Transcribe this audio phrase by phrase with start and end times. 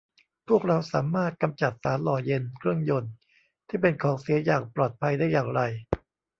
[0.47, 3.13] พวกเราสามารถกำจัดสารหล่อเย็นเครื่องยนต์
[3.67, 5.61] ที่เป็นของเสียอย่างปลอดภัยได้อย่างไร